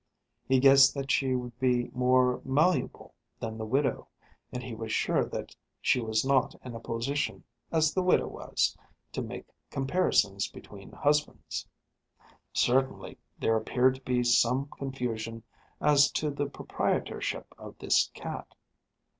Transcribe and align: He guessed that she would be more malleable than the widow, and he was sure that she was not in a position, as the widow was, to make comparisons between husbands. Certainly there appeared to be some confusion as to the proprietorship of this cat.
He 0.47 0.59
guessed 0.59 0.95
that 0.95 1.11
she 1.11 1.35
would 1.35 1.59
be 1.59 1.89
more 1.93 2.41
malleable 2.43 3.13
than 3.39 3.59
the 3.59 3.67
widow, 3.67 4.07
and 4.51 4.63
he 4.63 4.73
was 4.73 4.91
sure 4.91 5.23
that 5.25 5.55
she 5.79 6.01
was 6.01 6.25
not 6.25 6.55
in 6.65 6.73
a 6.75 6.79
position, 6.79 7.43
as 7.71 7.93
the 7.93 8.01
widow 8.01 8.25
was, 8.27 8.75
to 9.11 9.21
make 9.21 9.45
comparisons 9.69 10.47
between 10.47 10.91
husbands. 10.91 11.67
Certainly 12.51 13.19
there 13.37 13.55
appeared 13.55 13.93
to 13.93 14.01
be 14.01 14.23
some 14.23 14.69
confusion 14.69 15.43
as 15.79 16.09
to 16.13 16.31
the 16.31 16.49
proprietorship 16.49 17.53
of 17.59 17.77
this 17.77 18.09
cat. 18.15 18.55